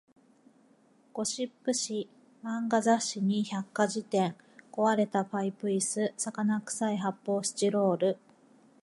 [1.13, 2.09] ゴシップ誌、
[2.43, 4.35] 漫画雑誌に百科事典、
[4.71, 8.17] 壊れたパイプ椅子、魚臭い発砲スチロール